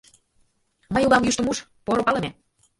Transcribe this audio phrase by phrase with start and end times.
[0.93, 2.29] Мый улам Йӱштымуж— поро палыме.